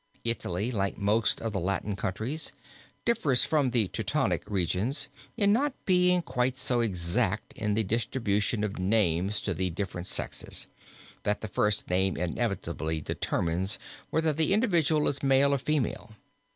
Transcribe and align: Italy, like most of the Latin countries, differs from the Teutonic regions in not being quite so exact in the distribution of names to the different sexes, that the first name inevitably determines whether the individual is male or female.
Italy, 0.23 0.71
like 0.71 0.97
most 0.97 1.39
of 1.43 1.53
the 1.53 1.59
Latin 1.59 1.95
countries, 1.95 2.53
differs 3.05 3.45
from 3.45 3.69
the 3.69 3.87
Teutonic 3.87 4.41
regions 4.49 5.09
in 5.37 5.53
not 5.53 5.73
being 5.85 6.23
quite 6.23 6.57
so 6.57 6.79
exact 6.81 7.53
in 7.53 7.75
the 7.75 7.83
distribution 7.83 8.63
of 8.63 8.79
names 8.79 9.41
to 9.43 9.53
the 9.53 9.69
different 9.69 10.07
sexes, 10.07 10.65
that 11.21 11.41
the 11.41 11.47
first 11.47 11.87
name 11.87 12.17
inevitably 12.17 12.99
determines 12.99 13.77
whether 14.09 14.33
the 14.33 14.53
individual 14.55 15.07
is 15.07 15.21
male 15.21 15.53
or 15.53 15.59
female. 15.59 16.15